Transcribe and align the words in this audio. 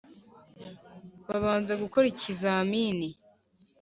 Babanza 1.27 1.73
gukora 1.83 2.05
ikizamini. 2.13 3.09